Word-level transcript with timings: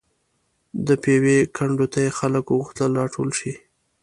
د 0.87 0.89
پېوې 1.03 1.37
کنډو 1.55 1.85
ته 1.93 1.99
یې 2.05 2.11
خلک 2.19 2.45
وغوښتل 2.47 2.91
راټول 3.01 3.29
شي. 3.39 3.53